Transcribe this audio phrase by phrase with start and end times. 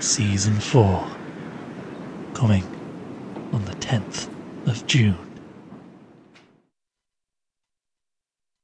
[0.00, 1.08] Season 4.
[2.32, 2.64] Coming
[3.52, 4.28] on the 10th
[4.64, 5.27] of June.